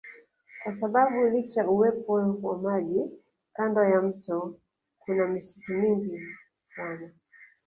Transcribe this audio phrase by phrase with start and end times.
[0.63, 3.11] Kwa sababu licha uwepo wa maji
[3.53, 4.59] kando ya mto
[4.99, 6.21] kuna misitu mingi
[6.65, 7.11] sana